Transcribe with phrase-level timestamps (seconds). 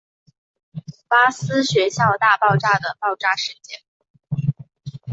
[1.07, 3.81] 巴斯学校大爆炸的爆炸事件。